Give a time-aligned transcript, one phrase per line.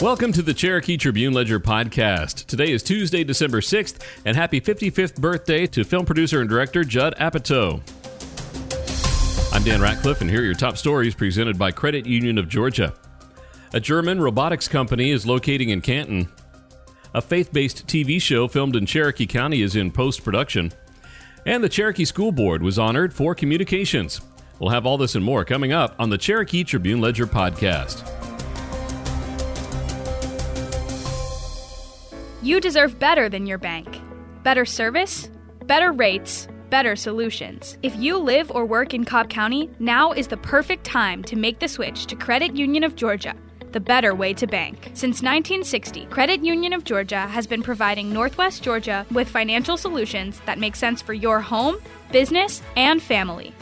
[0.00, 2.46] Welcome to the Cherokee Tribune Ledger podcast.
[2.46, 7.14] Today is Tuesday, December 6th, and happy 55th birthday to film producer and director Judd
[7.16, 7.80] Apatow.
[9.54, 12.92] I'm Dan Ratcliffe, and here are your top stories presented by Credit Union of Georgia.
[13.72, 16.28] A German robotics company is locating in Canton.
[17.14, 20.72] A faith based TV show filmed in Cherokee County is in post production.
[21.46, 24.20] And the Cherokee School Board was honored for communications.
[24.58, 28.13] We'll have all this and more coming up on the Cherokee Tribune Ledger podcast.
[32.44, 34.02] You deserve better than your bank.
[34.42, 35.30] Better service,
[35.64, 37.78] better rates, better solutions.
[37.82, 41.58] If you live or work in Cobb County, now is the perfect time to make
[41.58, 43.34] the switch to Credit Union of Georgia,
[43.72, 44.90] the better way to bank.
[44.92, 50.58] Since 1960, Credit Union of Georgia has been providing Northwest Georgia with financial solutions that
[50.58, 51.78] make sense for your home,
[52.12, 53.54] business, and family.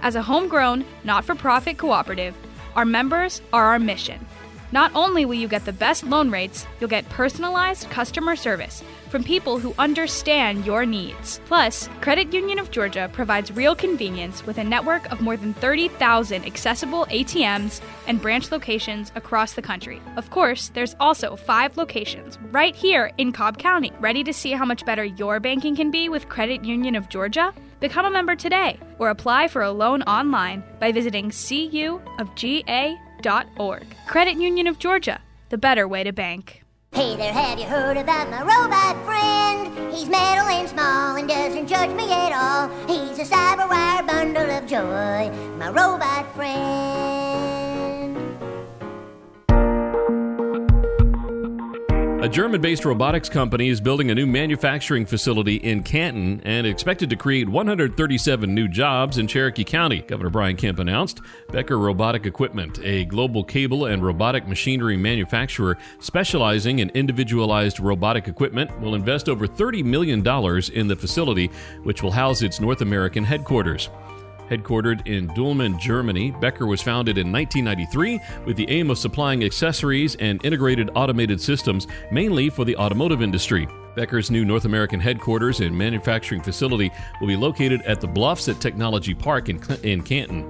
[0.00, 2.34] As a homegrown, not for profit cooperative,
[2.74, 4.24] our members are our mission.
[4.72, 9.24] Not only will you get the best loan rates, you'll get personalized customer service from
[9.24, 11.40] people who understand your needs.
[11.46, 16.46] Plus, Credit Union of Georgia provides real convenience with a network of more than 30,000
[16.46, 20.00] accessible ATMs and branch locations across the country.
[20.16, 23.92] Of course, there's also five locations right here in Cobb County.
[23.98, 27.52] Ready to see how much better your banking can be with Credit Union of Georgia?
[27.80, 33.09] Become a member today or apply for a loan online by visiting cuofga.com
[34.06, 36.62] Credit Union of Georgia, the better way to bank.
[36.92, 39.92] Hey there, have you heard about my robot friend?
[39.92, 42.68] He's metal and small and doesn't judge me at all.
[42.88, 47.19] He's a cyberwire bundle of joy, my robot friend.
[52.22, 57.08] A German based robotics company is building a new manufacturing facility in Canton and expected
[57.08, 61.22] to create 137 new jobs in Cherokee County, Governor Brian Kemp announced.
[61.50, 68.78] Becker Robotic Equipment, a global cable and robotic machinery manufacturer specializing in individualized robotic equipment,
[68.82, 70.18] will invest over $30 million
[70.74, 71.46] in the facility,
[71.84, 73.88] which will house its North American headquarters.
[74.50, 80.16] Headquartered in Dülmen, Germany, Becker was founded in 1993 with the aim of supplying accessories
[80.16, 83.68] and integrated automated systems mainly for the automotive industry.
[83.94, 86.90] Becker's new North American headquarters and manufacturing facility
[87.20, 90.44] will be located at the Bluffs at Technology Park in, in Canton.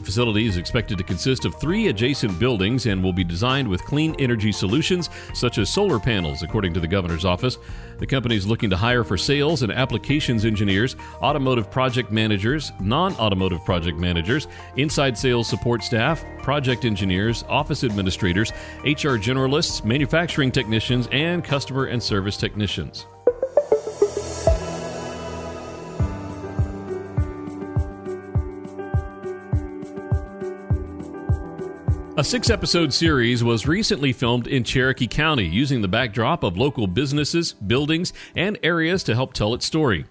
[0.00, 3.84] The facility is expected to consist of three adjacent buildings and will be designed with
[3.84, 7.58] clean energy solutions such as solar panels, according to the governor's office.
[7.98, 13.14] The company is looking to hire for sales and applications engineers, automotive project managers, non
[13.16, 18.52] automotive project managers, inside sales support staff, project engineers, office administrators,
[18.84, 23.04] HR generalists, manufacturing technicians, and customer and service technicians.
[32.20, 36.86] A six episode series was recently filmed in Cherokee County using the backdrop of local
[36.86, 40.04] businesses, buildings, and areas to help tell its story.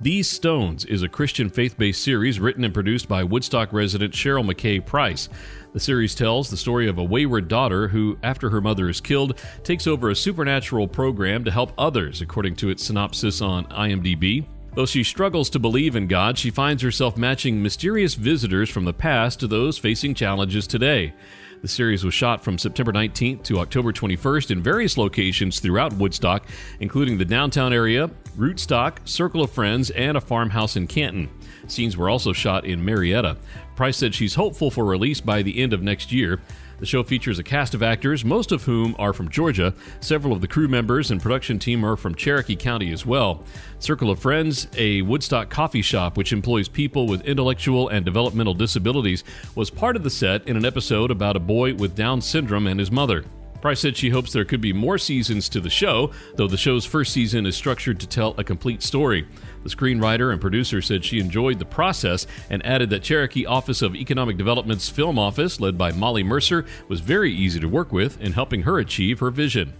[0.00, 4.50] These Stones is a Christian faith based series written and produced by Woodstock resident Cheryl
[4.50, 5.28] McKay Price.
[5.74, 9.38] The series tells the story of a wayward daughter who, after her mother is killed,
[9.62, 14.46] takes over a supernatural program to help others, according to its synopsis on IMDb.
[14.74, 18.94] Though she struggles to believe in God, she finds herself matching mysterious visitors from the
[18.94, 21.12] past to those facing challenges today.
[21.62, 26.44] The series was shot from September 19th to October 21st in various locations throughout Woodstock,
[26.80, 31.28] including the downtown area, Rootstock, Circle of Friends, and a farmhouse in Canton.
[31.68, 33.36] Scenes were also shot in Marietta.
[33.76, 36.40] Price said she's hopeful for release by the end of next year.
[36.82, 39.72] The show features a cast of actors, most of whom are from Georgia.
[40.00, 43.44] Several of the crew members and production team are from Cherokee County as well.
[43.78, 49.22] Circle of Friends, a Woodstock coffee shop which employs people with intellectual and developmental disabilities,
[49.54, 52.80] was part of the set in an episode about a boy with Down syndrome and
[52.80, 53.24] his mother.
[53.60, 56.84] Price said she hopes there could be more seasons to the show, though the show's
[56.84, 59.24] first season is structured to tell a complete story.
[59.62, 63.94] The screenwriter and producer said she enjoyed the process and added that Cherokee Office of
[63.94, 68.32] Economic Development's film office, led by Molly Mercer, was very easy to work with in
[68.32, 69.72] helping her achieve her vision.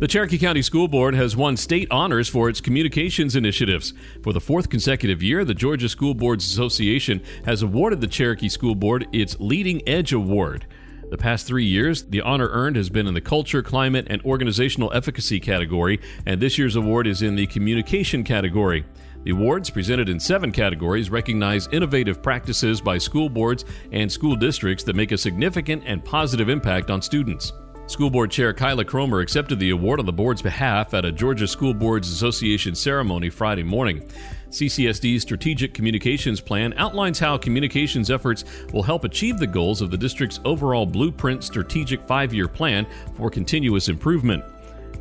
[0.00, 3.94] The Cherokee County School Board has won state honors for its communications initiatives.
[4.22, 8.76] For the fourth consecutive year, the Georgia School Boards Association has awarded the Cherokee School
[8.76, 10.66] Board its Leading Edge Award.
[11.10, 14.92] The past three years, the honor earned has been in the Culture, Climate, and Organizational
[14.92, 18.84] Efficacy category, and this year's award is in the Communication category.
[19.24, 24.84] The awards, presented in seven categories, recognize innovative practices by school boards and school districts
[24.84, 27.54] that make a significant and positive impact on students.
[27.88, 31.48] School Board Chair Kyla Cromer accepted the award on the board's behalf at a Georgia
[31.48, 34.06] School Boards Association ceremony Friday morning.
[34.50, 38.44] CCSD's Strategic Communications Plan outlines how communications efforts
[38.74, 42.86] will help achieve the goals of the district's overall Blueprint Strategic Five Year Plan
[43.16, 44.44] for continuous improvement.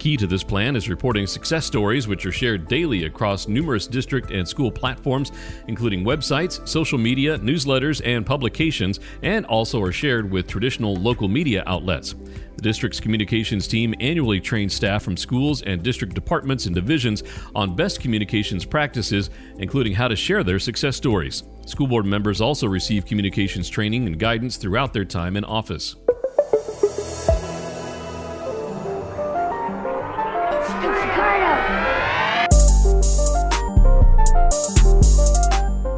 [0.00, 4.30] Key to this plan is reporting success stories which are shared daily across numerous district
[4.30, 5.30] and school platforms,
[5.68, 11.62] including websites, social media, newsletters, and publications, and also are shared with traditional local media
[11.66, 12.14] outlets.
[12.56, 17.22] The district's communications team annually trains staff from schools and district departments and divisions
[17.54, 21.42] on best communications practices, including how to share their success stories.
[21.66, 25.96] School board members also receive communications training and guidance throughout their time in office.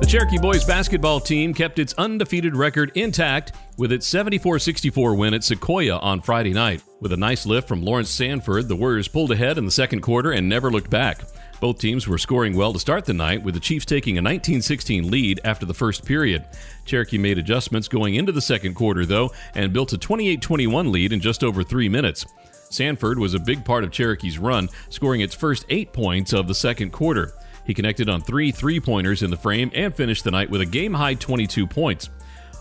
[0.00, 5.34] The Cherokee boys basketball team kept its undefeated record intact with its 74 64 win
[5.34, 6.82] at Sequoia on Friday night.
[7.00, 10.32] With a nice lift from Lawrence Sanford, the Warriors pulled ahead in the second quarter
[10.32, 11.20] and never looked back.
[11.60, 14.62] Both teams were scoring well to start the night, with the Chiefs taking a 19
[14.62, 16.44] 16 lead after the first period.
[16.84, 21.12] Cherokee made adjustments going into the second quarter, though, and built a 28 21 lead
[21.12, 22.26] in just over three minutes.
[22.72, 26.54] Sanford was a big part of Cherokee's run, scoring its first eight points of the
[26.54, 27.32] second quarter.
[27.64, 30.66] He connected on three three pointers in the frame and finished the night with a
[30.66, 32.10] game high 22 points.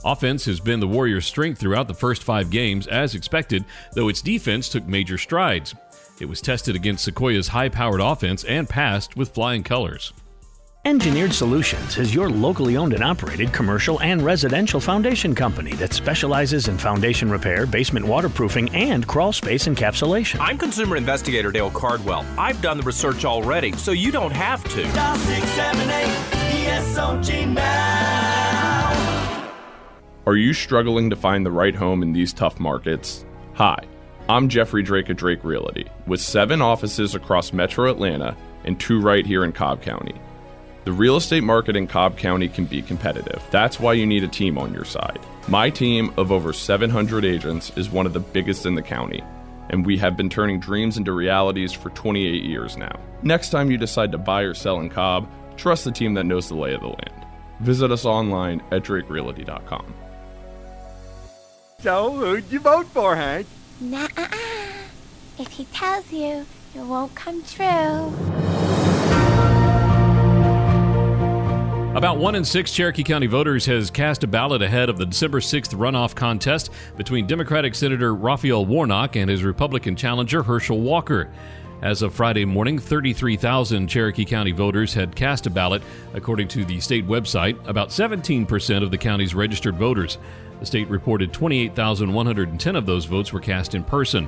[0.04, 4.22] Offense has been the Warriors' strength throughout the first five games, as expected, though its
[4.22, 5.76] defense took major strides.
[6.20, 10.14] It was tested against Sequoia's high powered offense and passed with flying colors.
[10.84, 16.70] Engineered Solutions is your locally owned and operated commercial and residential foundation company that specializes
[16.70, 20.40] in foundation repair, basement waterproofing, and crawl space encapsulation.
[20.40, 22.26] I'm consumer investigator Dale Cardwell.
[22.36, 24.82] I've done the research already, so you don't have to.
[24.94, 29.52] Dial 678 now.
[30.26, 33.24] Are you struggling to find the right home in these tough markets?
[33.54, 33.86] Hi,
[34.28, 39.28] I'm Jeffrey Drake of Drake Realty, with seven offices across metro Atlanta and two right
[39.28, 40.16] here in Cobb County.
[40.84, 43.44] The real estate market in Cobb County can be competitive.
[43.52, 45.20] That's why you need a team on your side.
[45.48, 49.24] My team of over 700 agents is one of the biggest in the county,
[49.70, 53.00] and we have been turning dreams into realities for 28 years now.
[53.22, 56.50] Next time you decide to buy or sell in Cobb, trust the team that knows
[56.50, 57.26] the lay of the land.
[57.60, 59.94] Visit us online at drakerealty.com.
[61.78, 63.46] So, who'd you vote for, Hank?
[63.80, 64.28] nah-uh
[65.38, 68.41] If he tells you, it won't come true.
[72.02, 75.40] About one in six Cherokee County voters has cast a ballot ahead of the December
[75.40, 81.32] 6th runoff contest between Democratic Senator Raphael Warnock and his Republican challenger Herschel Walker.
[81.84, 85.84] As of Friday morning, 33,000 Cherokee County voters had cast a ballot,
[86.16, 90.18] according to the state website, about 17% of the county's registered voters.
[90.60, 94.28] The state reported 28,110 of those votes were cast in person.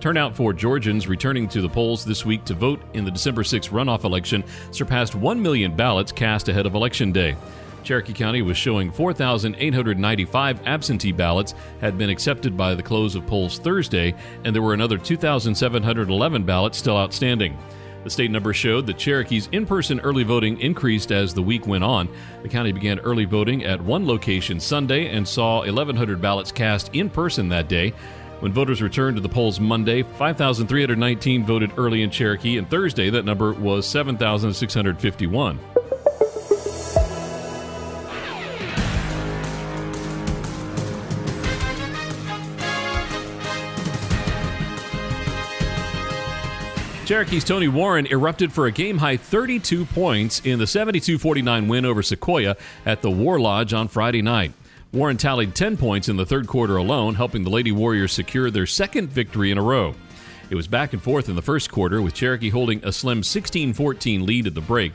[0.00, 3.68] Turnout for Georgians returning to the polls this week to vote in the December 6
[3.68, 7.36] runoff election surpassed 1 million ballots cast ahead of Election Day.
[7.82, 13.58] Cherokee County was showing 4,895 absentee ballots had been accepted by the close of polls
[13.58, 14.14] Thursday,
[14.44, 17.58] and there were another 2,711 ballots still outstanding.
[18.04, 21.82] The state numbers showed that Cherokee's in person early voting increased as the week went
[21.82, 22.08] on.
[22.42, 27.10] The county began early voting at one location Sunday and saw 1,100 ballots cast in
[27.10, 27.92] person that day.
[28.40, 33.24] When voters returned to the polls Monday, 5,319 voted early in Cherokee, and Thursday that
[33.24, 35.58] number was 7,651.
[47.08, 51.86] Cherokee's Tony Warren erupted for a game high 32 points in the 72 49 win
[51.86, 52.54] over Sequoia
[52.84, 54.52] at the War Lodge on Friday night.
[54.92, 58.64] Warren tallied 10 points in the third quarter alone, helping the Lady Warriors secure their
[58.64, 59.94] second victory in a row.
[60.48, 63.74] It was back and forth in the first quarter, with Cherokee holding a slim 16
[63.74, 64.94] 14 lead at the break.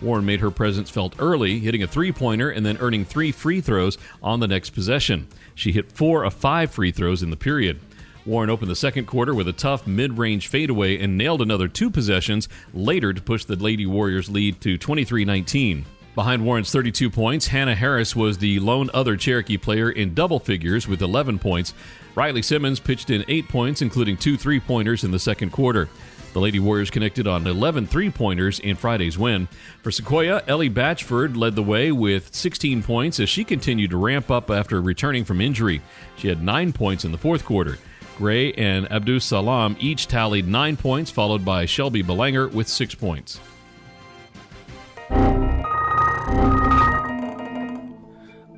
[0.00, 3.60] Warren made her presence felt early, hitting a three pointer and then earning three free
[3.60, 5.28] throws on the next possession.
[5.54, 7.80] She hit four of five free throws in the period.
[8.24, 11.90] Warren opened the second quarter with a tough mid range fadeaway and nailed another two
[11.90, 15.84] possessions later to push the Lady Warriors lead to 23 19.
[16.14, 20.86] Behind Warren's 32 points, Hannah Harris was the lone other Cherokee player in double figures
[20.86, 21.74] with 11 points.
[22.14, 25.88] Riley Simmons pitched in 8 points, including two three pointers in the second quarter.
[26.32, 29.48] The Lady Warriors connected on 11 three pointers in Friday's win.
[29.82, 34.30] For Sequoia, Ellie Batchford led the way with 16 points as she continued to ramp
[34.30, 35.82] up after returning from injury.
[36.16, 37.78] She had 9 points in the fourth quarter.
[38.18, 43.40] Gray and Abdus Salam each tallied 9 points, followed by Shelby Belanger with 6 points.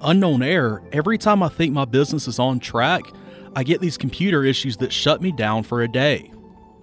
[0.07, 0.85] Unknown error.
[0.93, 3.03] Every time I think my business is on track,
[3.57, 6.31] I get these computer issues that shut me down for a day.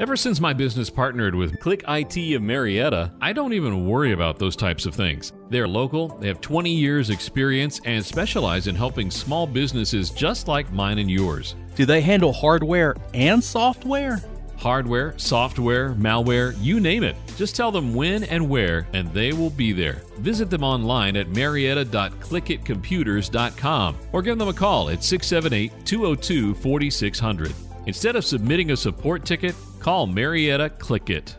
[0.01, 4.39] Ever since my business partnered with Click IT of Marietta, I don't even worry about
[4.39, 5.31] those types of things.
[5.49, 10.73] They're local, they have 20 years experience and specialize in helping small businesses just like
[10.73, 11.55] mine and yours.
[11.75, 14.21] Do they handle hardware and software?
[14.63, 17.17] Hardware, software, malware, you name it.
[17.35, 20.03] Just tell them when and where, and they will be there.
[20.19, 27.53] Visit them online at marietta.clickitcomputers.com or give them a call at 678 202 4600.
[27.87, 31.35] Instead of submitting a support ticket, call Marietta Click It.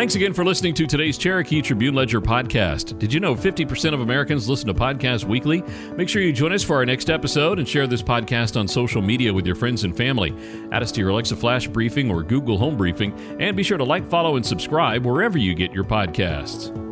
[0.00, 2.98] Thanks again for listening to today's Cherokee Tribune Ledger podcast.
[2.98, 5.62] Did you know 50% of Americans listen to podcasts weekly?
[5.94, 9.02] Make sure you join us for our next episode and share this podcast on social
[9.02, 10.34] media with your friends and family.
[10.72, 13.84] Add us to your Alexa Flash Briefing or Google Home Briefing, and be sure to
[13.84, 16.89] like, follow, and subscribe wherever you get your podcasts.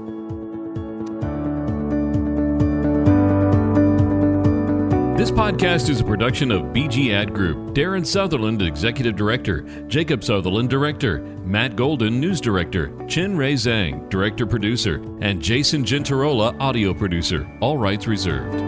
[5.28, 7.74] This podcast is a production of BG Ad Group.
[7.74, 9.60] Darren Sutherland, Executive Director.
[9.86, 11.18] Jacob Sutherland, Director.
[11.44, 12.94] Matt Golden, News Director.
[13.08, 14.94] Chen Ray Zhang, Director Producer.
[15.20, 17.46] And Jason Gentarola, Audio Producer.
[17.60, 18.67] All rights reserved.